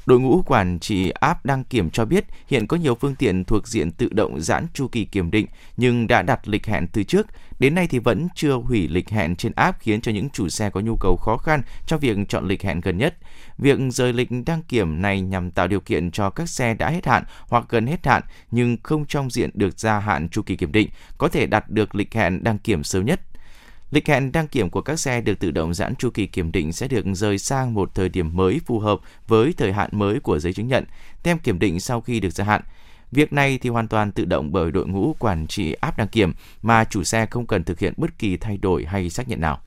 [0.05, 3.67] Đội ngũ quản trị app đăng kiểm cho biết hiện có nhiều phương tiện thuộc
[3.67, 7.27] diện tự động giãn chu kỳ kiểm định nhưng đã đặt lịch hẹn từ trước.
[7.59, 10.69] Đến nay thì vẫn chưa hủy lịch hẹn trên app khiến cho những chủ xe
[10.69, 13.17] có nhu cầu khó khăn trong việc chọn lịch hẹn gần nhất.
[13.57, 17.05] Việc rời lịch đăng kiểm này nhằm tạo điều kiện cho các xe đã hết
[17.05, 20.71] hạn hoặc gần hết hạn nhưng không trong diện được gia hạn chu kỳ kiểm
[20.71, 23.21] định có thể đặt được lịch hẹn đăng kiểm sớm nhất.
[23.91, 26.73] Lịch hẹn đăng kiểm của các xe được tự động giãn chu kỳ kiểm định
[26.73, 30.39] sẽ được rời sang một thời điểm mới phù hợp với thời hạn mới của
[30.39, 30.85] giấy chứng nhận,
[31.23, 32.61] tem kiểm định sau khi được gia hạn.
[33.11, 36.33] Việc này thì hoàn toàn tự động bởi đội ngũ quản trị áp đăng kiểm
[36.61, 39.61] mà chủ xe không cần thực hiện bất kỳ thay đổi hay xác nhận nào.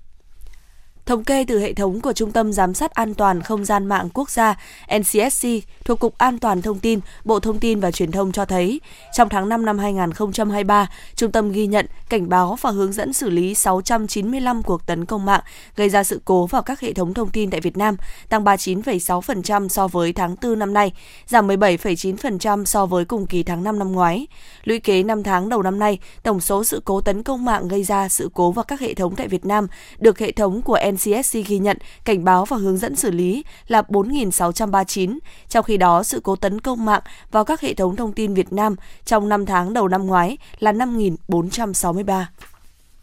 [1.07, 4.09] Thống kê từ hệ thống của Trung tâm Giám sát An toàn Không gian mạng
[4.15, 4.59] quốc gia
[4.99, 5.49] NCSC
[5.85, 8.81] thuộc Cục An toàn Thông tin, Bộ Thông tin và Truyền thông cho thấy,
[9.12, 13.31] trong tháng 5 năm 2023, trung tâm ghi nhận, cảnh báo và hướng dẫn xử
[13.31, 15.41] lý 695 cuộc tấn công mạng
[15.77, 17.97] gây ra sự cố vào các hệ thống thông tin tại Việt Nam,
[18.29, 20.93] tăng 39,6% so với tháng 4 năm nay,
[21.27, 24.27] giảm 17,9% so với cùng kỳ tháng 5 năm ngoái.
[24.65, 27.85] Lũy kế 5 tháng đầu năm nay, tổng số sự cố tấn công mạng gây
[27.85, 29.67] ra sự cố vào các hệ thống tại Việt Nam
[29.99, 31.02] được hệ thống của NCSC
[31.47, 36.21] ghi nhận, cảnh báo và hướng dẫn xử lý là 4.639, trong khi đó sự
[36.25, 39.73] cố tấn công mạng vào các hệ thống thông tin Việt Nam trong 5 tháng
[39.73, 42.25] đầu năm ngoái là 5.463.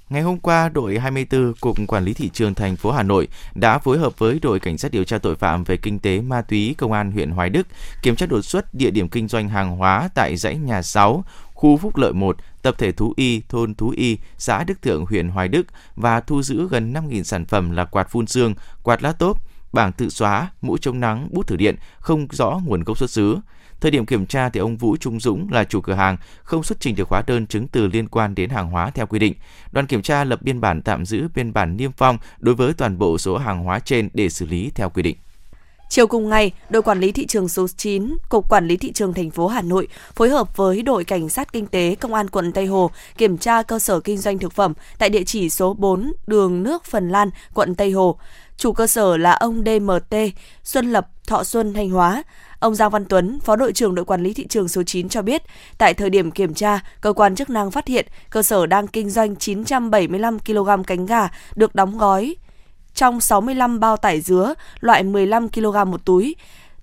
[0.09, 3.77] Ngày hôm qua, đội 24 Cục Quản lý Thị trường thành phố Hà Nội đã
[3.77, 6.75] phối hợp với đội Cảnh sát điều tra tội phạm về kinh tế ma túy
[6.77, 7.67] Công an huyện Hoài Đức
[8.01, 11.23] kiểm tra đột xuất địa điểm kinh doanh hàng hóa tại dãy nhà 6,
[11.59, 15.29] khu Phúc Lợi 1, tập thể Thú Y, thôn Thú Y, xã Đức Thượng, huyện
[15.29, 19.11] Hoài Đức và thu giữ gần 5.000 sản phẩm là quạt phun xương, quạt lá
[19.11, 19.37] tốp,
[19.73, 23.37] bảng tự xóa, mũ chống nắng, bút thử điện không rõ nguồn gốc xuất xứ.
[23.81, 26.79] Thời điểm kiểm tra thì ông Vũ Trung Dũng là chủ cửa hàng không xuất
[26.79, 29.33] trình được hóa đơn chứng từ liên quan đến hàng hóa theo quy định.
[29.71, 32.97] Đoàn kiểm tra lập biên bản tạm giữ biên bản niêm phong đối với toàn
[32.97, 35.17] bộ số hàng hóa trên để xử lý theo quy định.
[35.89, 39.13] Chiều cùng ngày, đội quản lý thị trường số 9, Cục Quản lý thị trường
[39.13, 42.51] thành phố Hà Nội phối hợp với đội cảnh sát kinh tế Công an quận
[42.51, 46.13] Tây Hồ kiểm tra cơ sở kinh doanh thực phẩm tại địa chỉ số 4
[46.27, 48.17] đường nước Phần Lan, quận Tây Hồ.
[48.57, 50.15] Chủ cơ sở là ông DMT,
[50.63, 52.23] Xuân Lập, Thọ Xuân, Thanh Hóa.
[52.59, 55.21] Ông Giang Văn Tuấn, Phó đội trưởng đội quản lý thị trường số 9 cho
[55.21, 55.43] biết,
[55.77, 59.09] tại thời điểm kiểm tra, cơ quan chức năng phát hiện cơ sở đang kinh
[59.09, 62.35] doanh 975 kg cánh gà được đóng gói
[62.93, 66.35] trong 65 bao tải dứa loại 15 kg một túi.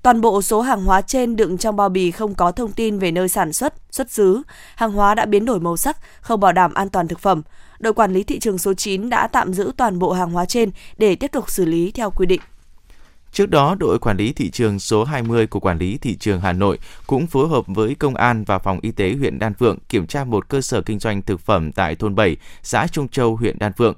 [0.02, 3.10] Toàn bộ số hàng hóa trên đựng trong bao bì không có thông tin về
[3.10, 4.42] nơi sản xuất, xuất xứ.
[4.76, 7.42] Hàng hóa đã biến đổi màu sắc, không bảo đảm an toàn thực phẩm.
[7.78, 10.70] Đội quản lý thị trường số 9 đã tạm giữ toàn bộ hàng hóa trên
[10.98, 12.40] để tiếp tục xử lý theo quy định.
[13.32, 16.52] Trước đó, đội quản lý thị trường số 20 của Quản lý Thị trường Hà
[16.52, 20.06] Nội cũng phối hợp với Công an và Phòng Y tế huyện Đan Phượng kiểm
[20.06, 23.58] tra một cơ sở kinh doanh thực phẩm tại thôn 7, xã Trung Châu, huyện
[23.58, 23.94] Đan Phượng.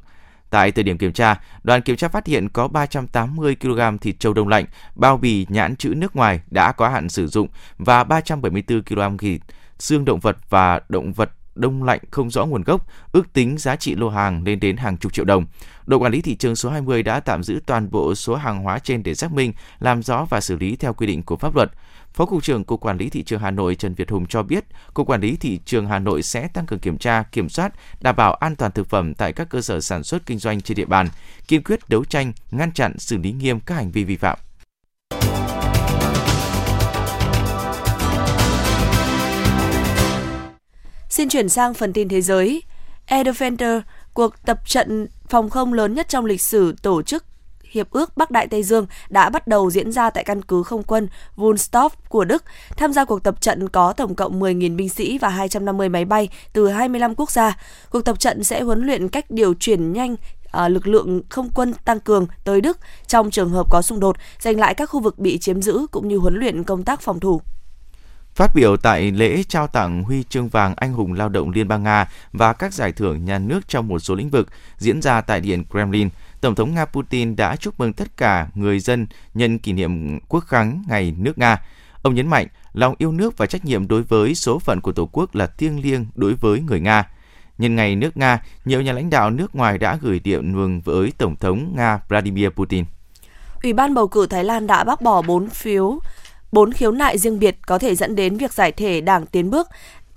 [0.50, 4.32] Tại thời điểm kiểm tra, đoàn kiểm tra phát hiện có 380 kg thịt trâu
[4.32, 8.82] đông lạnh, bao bì nhãn chữ nước ngoài đã có hạn sử dụng và 374
[8.82, 9.40] kg thịt
[9.78, 13.76] xương động vật và động vật đông lạnh không rõ nguồn gốc, ước tính giá
[13.76, 15.46] trị lô hàng lên đến hàng chục triệu đồng.
[15.86, 18.78] Đội quản lý thị trường số 20 đã tạm giữ toàn bộ số hàng hóa
[18.78, 21.70] trên để xác minh, làm rõ và xử lý theo quy định của pháp luật.
[22.12, 24.64] Phó Cục trưởng Cục Quản lý Thị trường Hà Nội Trần Việt Hùng cho biết,
[24.94, 28.16] Cục Quản lý Thị trường Hà Nội sẽ tăng cường kiểm tra, kiểm soát, đảm
[28.16, 30.84] bảo an toàn thực phẩm tại các cơ sở sản xuất kinh doanh trên địa
[30.84, 31.08] bàn,
[31.48, 34.38] kiên quyết đấu tranh, ngăn chặn, xử lý nghiêm các hành vi vi phạm.
[41.18, 42.62] Xin chuyển sang phần tin thế giới.
[43.06, 43.80] Air Defender,
[44.14, 47.24] cuộc tập trận phòng không lớn nhất trong lịch sử tổ chức
[47.70, 50.82] Hiệp ước Bắc Đại Tây Dương đã bắt đầu diễn ra tại căn cứ không
[50.82, 52.44] quân Wunstorf của Đức.
[52.76, 56.28] Tham gia cuộc tập trận có tổng cộng 10.000 binh sĩ và 250 máy bay
[56.52, 57.56] từ 25 quốc gia.
[57.90, 60.16] Cuộc tập trận sẽ huấn luyện cách điều chuyển nhanh
[60.50, 64.16] à, lực lượng không quân tăng cường tới Đức trong trường hợp có xung đột,
[64.40, 67.20] giành lại các khu vực bị chiếm giữ cũng như huấn luyện công tác phòng
[67.20, 67.40] thủ.
[68.38, 71.82] Phát biểu tại lễ trao tặng huy chương vàng anh hùng lao động Liên bang
[71.82, 75.40] Nga và các giải thưởng nhà nước trong một số lĩnh vực diễn ra tại
[75.40, 76.08] Điện Kremlin,
[76.40, 80.44] Tổng thống Nga Putin đã chúc mừng tất cả người dân nhân kỷ niệm quốc
[80.46, 81.62] khánh ngày nước Nga.
[82.02, 85.08] Ông nhấn mạnh lòng yêu nước và trách nhiệm đối với số phận của Tổ
[85.12, 87.08] quốc là thiêng liêng đối với người Nga.
[87.58, 91.12] Nhân ngày nước Nga, nhiều nhà lãnh đạo nước ngoài đã gửi điện mừng với
[91.18, 92.84] Tổng thống Nga Vladimir Putin.
[93.62, 96.00] Ủy ban bầu cử Thái Lan đã bác bỏ 4 phiếu
[96.52, 99.68] bốn khiếu nại riêng biệt có thể dẫn đến việc giải thể đảng tiến bước.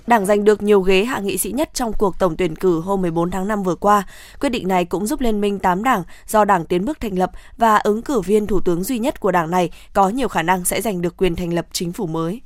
[0.07, 3.01] Đảng giành được nhiều ghế hạ nghị sĩ nhất trong cuộc tổng tuyển cử hôm
[3.01, 4.03] 14 tháng 5 vừa qua.
[4.39, 7.31] Quyết định này cũng giúp Liên minh 8 đảng do Đảng Tiến bước thành lập
[7.57, 10.65] và ứng cử viên thủ tướng duy nhất của đảng này có nhiều khả năng
[10.65, 12.41] sẽ giành được quyền thành lập chính phủ mới.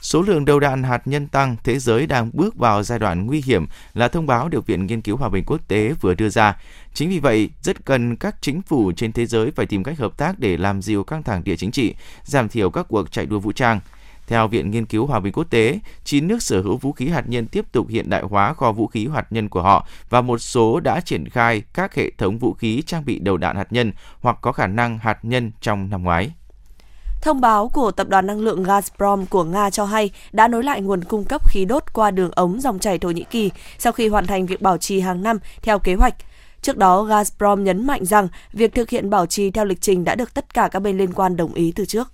[0.00, 3.42] Số lượng đầu đạn hạt nhân tăng, thế giới đang bước vào giai đoạn nguy
[3.46, 6.56] hiểm là thông báo được Viện Nghiên cứu Hòa bình Quốc tế vừa đưa ra.
[6.94, 10.16] Chính vì vậy, rất cần các chính phủ trên thế giới phải tìm cách hợp
[10.16, 13.38] tác để làm dịu căng thẳng địa chính trị, giảm thiểu các cuộc chạy đua
[13.38, 13.80] vũ trang.
[14.26, 17.28] Theo Viện Nghiên cứu Hòa bình Quốc tế, 9 nước sở hữu vũ khí hạt
[17.28, 20.38] nhân tiếp tục hiện đại hóa kho vũ khí hạt nhân của họ và một
[20.38, 23.92] số đã triển khai các hệ thống vũ khí trang bị đầu đạn hạt nhân
[24.20, 26.30] hoặc có khả năng hạt nhân trong năm ngoái.
[27.20, 30.80] Thông báo của tập đoàn năng lượng Gazprom của Nga cho hay đã nối lại
[30.80, 34.08] nguồn cung cấp khí đốt qua đường ống dòng chảy Thổ Nhĩ Kỳ sau khi
[34.08, 36.14] hoàn thành việc bảo trì hàng năm theo kế hoạch.
[36.62, 40.14] Trước đó, Gazprom nhấn mạnh rằng việc thực hiện bảo trì theo lịch trình đã
[40.14, 42.08] được tất cả các bên liên quan đồng ý từ trước.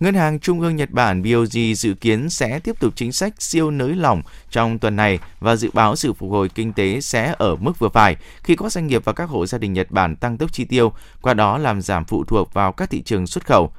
[0.00, 3.70] Ngân hàng Trung ương Nhật Bản BOJ dự kiến sẽ tiếp tục chính sách siêu
[3.70, 7.56] nới lỏng trong tuần này và dự báo sự phục hồi kinh tế sẽ ở
[7.56, 10.38] mức vừa phải khi có doanh nghiệp và các hộ gia đình Nhật Bản tăng
[10.38, 13.72] tốc chi tiêu, qua đó làm giảm phụ thuộc vào các thị trường xuất khẩu.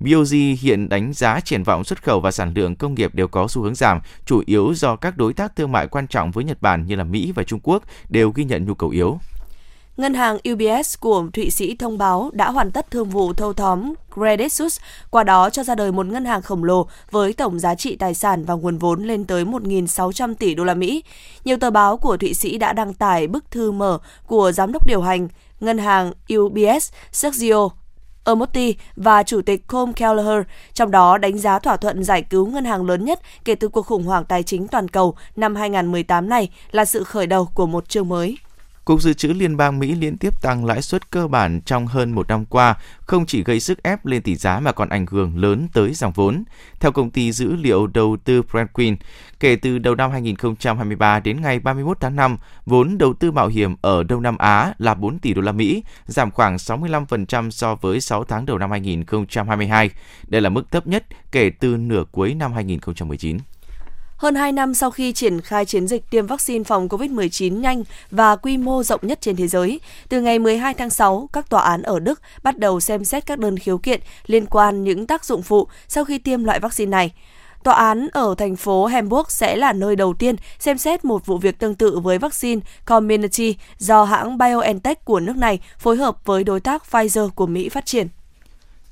[0.00, 3.48] BOJ hiện đánh giá triển vọng xuất khẩu và sản lượng công nghiệp đều có
[3.48, 6.62] xu hướng giảm, chủ yếu do các đối tác thương mại quan trọng với Nhật
[6.62, 9.18] Bản như là Mỹ và Trung Quốc đều ghi nhận nhu cầu yếu.
[9.96, 13.94] Ngân hàng UBS của Thụy Sĩ thông báo đã hoàn tất thương vụ thâu tóm
[14.14, 17.74] Credit Suisse, qua đó cho ra đời một ngân hàng khổng lồ với tổng giá
[17.74, 21.04] trị tài sản và nguồn vốn lên tới 1.600 tỷ đô la Mỹ.
[21.44, 24.86] Nhiều tờ báo của Thụy Sĩ đã đăng tải bức thư mở của giám đốc
[24.86, 25.28] điều hành
[25.60, 27.68] ngân hàng UBS Sergio
[28.28, 30.42] Ermotti và Chủ tịch Colm Kelleher,
[30.74, 33.82] trong đó đánh giá thỏa thuận giải cứu ngân hàng lớn nhất kể từ cuộc
[33.82, 37.88] khủng hoảng tài chính toàn cầu năm 2018 này là sự khởi đầu của một
[37.88, 38.36] chương mới.
[38.88, 42.12] Cục Dự trữ Liên bang Mỹ liên tiếp tăng lãi suất cơ bản trong hơn
[42.12, 45.38] một năm qua, không chỉ gây sức ép lên tỷ giá mà còn ảnh hưởng
[45.38, 46.44] lớn tới dòng vốn.
[46.80, 48.96] Theo công ty dữ liệu đầu tư Franklin,
[49.40, 53.76] kể từ đầu năm 2023 đến ngày 31 tháng 5, vốn đầu tư mạo hiểm
[53.80, 58.00] ở Đông Nam Á là 4 tỷ đô la Mỹ, giảm khoảng 65% so với
[58.00, 59.90] 6 tháng đầu năm 2022.
[60.28, 63.38] Đây là mức thấp nhất kể từ nửa cuối năm 2019.
[64.18, 68.36] Hơn 2 năm sau khi triển khai chiến dịch tiêm vaccine phòng COVID-19 nhanh và
[68.36, 71.82] quy mô rộng nhất trên thế giới, từ ngày 12 tháng 6, các tòa án
[71.82, 75.42] ở Đức bắt đầu xem xét các đơn khiếu kiện liên quan những tác dụng
[75.42, 77.12] phụ sau khi tiêm loại vaccine này.
[77.64, 81.38] Tòa án ở thành phố Hamburg sẽ là nơi đầu tiên xem xét một vụ
[81.38, 86.44] việc tương tự với vaccine Community do hãng BioNTech của nước này phối hợp với
[86.44, 88.08] đối tác Pfizer của Mỹ phát triển.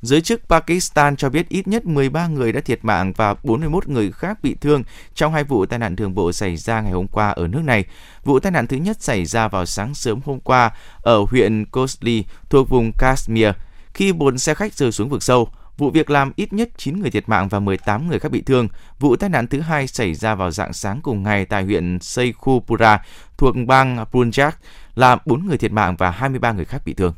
[0.03, 4.13] Giới chức Pakistan cho biết ít nhất 13 người đã thiệt mạng và 41 người
[4.13, 4.83] khác bị thương
[5.15, 7.85] trong hai vụ tai nạn đường bộ xảy ra ngày hôm qua ở nước này.
[8.25, 10.71] Vụ tai nạn thứ nhất xảy ra vào sáng sớm hôm qua
[11.03, 13.49] ở huyện Kosli thuộc vùng Kashmir
[13.95, 15.49] khi bốn xe khách rơi xuống vực sâu.
[15.79, 18.69] Vụ việc làm ít nhất 9 người thiệt mạng và 18 người khác bị thương.
[18.99, 23.05] Vụ tai nạn thứ hai xảy ra vào dạng sáng cùng ngày tại huyện Seikhupura
[23.37, 24.51] thuộc bang Punjab,
[24.95, 27.15] làm 4 người thiệt mạng và 23 người khác bị thương.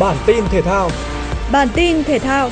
[0.00, 0.90] Bản tin thể thao.
[1.52, 2.50] Bản tin thể thao.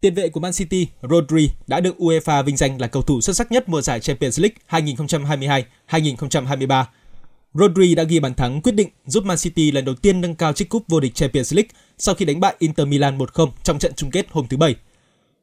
[0.00, 3.36] Tiền vệ của Man City, Rodri đã được UEFA vinh danh là cầu thủ xuất
[3.36, 4.56] sắc nhất mùa giải Champions League
[5.88, 6.84] 2022-2023.
[7.54, 10.52] Rodri đã ghi bàn thắng quyết định giúp Man City lần đầu tiên nâng cao
[10.52, 13.92] chiếc cúp vô địch Champions League sau khi đánh bại Inter Milan 1-0 trong trận
[13.96, 14.74] chung kết hôm thứ Bảy.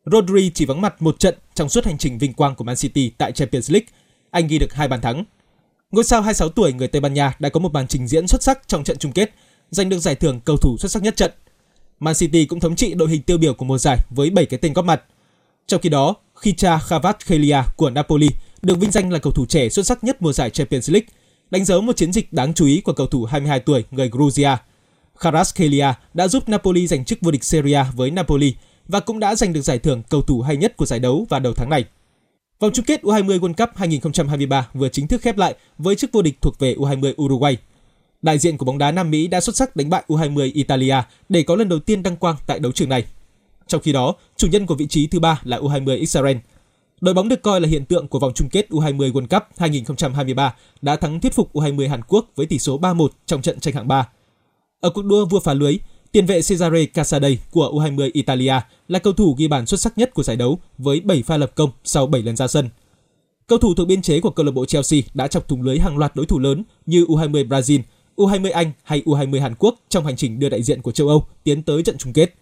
[0.05, 3.11] Rodri chỉ vắng mặt một trận trong suốt hành trình vinh quang của Man City
[3.17, 3.87] tại Champions League
[4.31, 5.23] anh ghi được hai bàn thắng.
[5.91, 8.43] Ngôi sao 26 tuổi người Tây Ban Nha đã có một màn trình diễn xuất
[8.43, 9.31] sắc trong trận chung kết,
[9.71, 11.31] giành được giải thưởng cầu thủ xuất sắc nhất trận.
[11.99, 14.59] Man City cũng thống trị đội hình tiêu biểu của mùa giải với 7 cái
[14.61, 15.03] tên góp mặt.
[15.67, 18.27] Trong khi đó, Khicha Kvaratskhelia của Napoli
[18.61, 21.07] được vinh danh là cầu thủ trẻ xuất sắc nhất mùa giải Champions League,
[21.51, 24.57] đánh dấu một chiến dịch đáng chú ý của cầu thủ 22 tuổi người Georgia.
[25.21, 28.55] Kvaratskhelia đã giúp Napoli giành chức vô địch Serie A với Napoli
[28.87, 31.39] và cũng đã giành được giải thưởng cầu thủ hay nhất của giải đấu vào
[31.39, 31.85] đầu tháng này.
[32.61, 36.21] Vòng chung kết U20 World Cup 2023 vừa chính thức khép lại với chức vô
[36.21, 37.57] địch thuộc về U20 Uruguay.
[38.21, 40.95] Đại diện của bóng đá Nam Mỹ đã xuất sắc đánh bại U20 Italia
[41.29, 43.05] để có lần đầu tiên đăng quang tại đấu trường này.
[43.67, 46.37] Trong khi đó, chủ nhân của vị trí thứ ba là U20 Israel.
[47.01, 50.55] Đội bóng được coi là hiện tượng của vòng chung kết U20 World Cup 2023
[50.81, 53.87] đã thắng thuyết phục U20 Hàn Quốc với tỷ số 3-1 trong trận tranh hạng
[53.87, 54.07] 3.
[54.79, 55.79] Ở cuộc đua vua phá lưới,
[56.11, 58.53] Tiền vệ Cesare Casadei của U20 Italia
[58.87, 61.51] là cầu thủ ghi bàn xuất sắc nhất của giải đấu với 7 pha lập
[61.55, 62.69] công sau 7 lần ra sân.
[63.47, 65.97] Cầu thủ thuộc biên chế của câu lạc bộ Chelsea đã chọc thủng lưới hàng
[65.97, 67.79] loạt đối thủ lớn như U20 Brazil,
[68.15, 71.25] U20 Anh hay U20 Hàn Quốc trong hành trình đưa đại diện của châu Âu
[71.43, 72.33] tiến tới trận chung kết.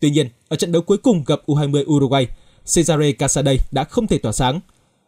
[0.00, 2.26] Tuy nhiên, ở trận đấu cuối cùng gặp U20 Uruguay,
[2.74, 4.60] Cesare Casadei đã không thể tỏa sáng.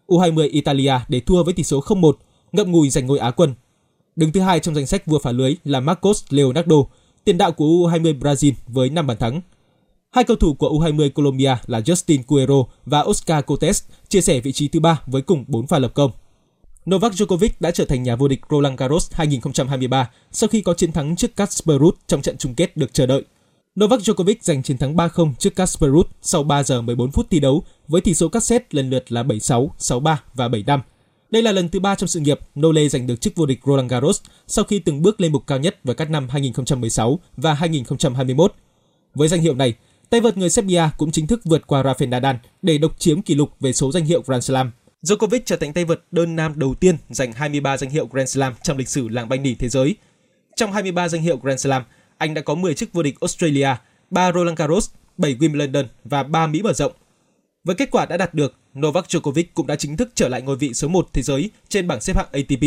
[0.07, 2.13] U20 Italia để thua với tỷ số 0-1,
[2.53, 3.55] ngậm ngùi giành ngôi Á quân.
[4.17, 6.77] Đứng thứ hai trong danh sách vua phá lưới là Marcos Leonardo
[7.25, 9.41] tiền đạo của U20 Brazil với 5 bàn thắng.
[10.11, 14.53] Hai cầu thủ của U20 Colombia là Justin Cuero và Oscar Cortes chia sẻ vị
[14.53, 16.11] trí thứ ba với cùng 4 pha lập công.
[16.91, 20.93] Novak Djokovic đã trở thành nhà vô địch Roland Garros 2023 sau khi có chiến
[20.93, 23.25] thắng trước Casper Ruud trong trận chung kết được chờ đợi.
[23.81, 27.41] Novak Djokovic giành chiến thắng 3-0 trước Casper Ruud sau 3 giờ 14 phút thi
[27.41, 30.81] đấu với tỷ số các set lần lượt là 7-6, 6-3 và 7-5.
[31.33, 33.91] Đây là lần thứ ba trong sự nghiệp Nole giành được chức vô địch Roland
[33.91, 38.55] Garros sau khi từng bước lên mục cao nhất vào các năm 2016 và 2021.
[39.15, 39.75] Với danh hiệu này,
[40.11, 43.35] tay vợt người Serbia cũng chính thức vượt qua Rafael Nadal để độc chiếm kỷ
[43.35, 44.71] lục về số danh hiệu Grand Slam.
[45.03, 48.55] Djokovic trở thành tay vợt đơn nam đầu tiên giành 23 danh hiệu Grand Slam
[48.63, 49.97] trong lịch sử làng banh nỉ thế giới.
[50.57, 51.83] Trong 23 danh hiệu Grand Slam,
[52.19, 53.69] anh đã có 10 chức vô địch Australia,
[54.11, 56.93] 3 Roland Garros, 7 Wimbledon và 3 Mỹ mở rộng.
[57.65, 60.57] Với kết quả đã đạt được, Novak Djokovic cũng đã chính thức trở lại ngôi
[60.57, 62.65] vị số 1 thế giới trên bảng xếp hạng ATP.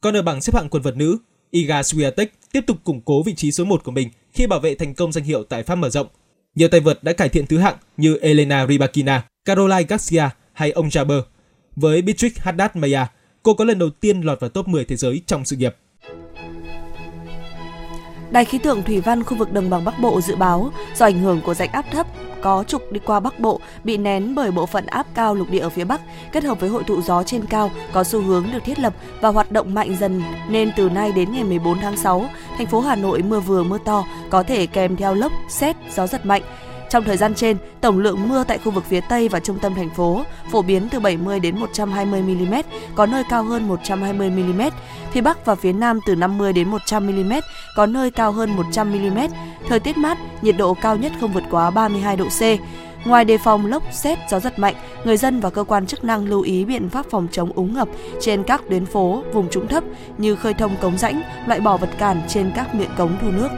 [0.00, 1.18] Còn ở bảng xếp hạng quần vợt nữ,
[1.50, 4.74] Iga Swiatek tiếp tục củng cố vị trí số 1 của mình khi bảo vệ
[4.74, 6.06] thành công danh hiệu tại Pháp mở rộng.
[6.54, 10.88] Nhiều tay vợt đã cải thiện thứ hạng như Elena Rybakina, Caroline Garcia hay ông
[10.88, 11.22] Jabber.
[11.76, 13.06] Với Beatrix Haddad Maia,
[13.42, 15.76] cô có lần đầu tiên lọt vào top 10 thế giới trong sự nghiệp.
[18.30, 21.20] Đài khí tượng thủy văn khu vực đồng bằng Bắc Bộ dự báo do ảnh
[21.20, 22.06] hưởng của rãnh áp thấp
[22.42, 25.58] có trục đi qua Bắc Bộ bị nén bởi bộ phận áp cao lục địa
[25.58, 26.00] ở phía Bắc
[26.32, 29.28] kết hợp với hội tụ gió trên cao có xu hướng được thiết lập và
[29.28, 32.26] hoạt động mạnh dần nên từ nay đến ngày 14 tháng 6,
[32.58, 36.06] thành phố Hà Nội mưa vừa mưa to có thể kèm theo lốc, xét, gió
[36.06, 36.42] giật mạnh.
[36.90, 39.74] Trong thời gian trên, tổng lượng mưa tại khu vực phía Tây và trung tâm
[39.74, 42.54] thành phố phổ biến từ 70 đến 120 mm,
[42.94, 44.62] có nơi cao hơn 120 mm.
[45.10, 47.32] Phía Bắc và phía Nam từ 50 đến 100 mm,
[47.76, 49.18] có nơi cao hơn 100 mm.
[49.68, 52.42] Thời tiết mát, nhiệt độ cao nhất không vượt quá 32 độ C.
[53.06, 54.74] Ngoài đề phòng lốc, xét, gió giật mạnh,
[55.04, 57.88] người dân và cơ quan chức năng lưu ý biện pháp phòng chống úng ngập
[58.20, 59.84] trên các tuyến phố, vùng trũng thấp
[60.18, 63.48] như khơi thông cống rãnh, loại bỏ vật cản trên các miệng cống thu nước.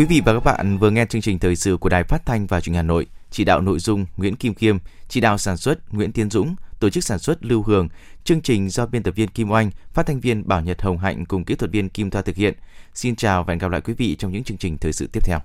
[0.00, 2.46] Quý vị và các bạn vừa nghe chương trình thời sự của Đài Phát thanh
[2.46, 5.56] và Truyền hình Hà Nội, chỉ đạo nội dung Nguyễn Kim Khiêm, chỉ đạo sản
[5.56, 7.88] xuất Nguyễn Tiến Dũng, tổ chức sản xuất Lưu Hường,
[8.24, 11.24] chương trình do biên tập viên Kim Oanh, phát thanh viên Bảo Nhật Hồng Hạnh
[11.24, 12.54] cùng kỹ thuật viên Kim Thoa thực hiện.
[12.94, 15.20] Xin chào và hẹn gặp lại quý vị trong những chương trình thời sự tiếp
[15.24, 15.40] theo.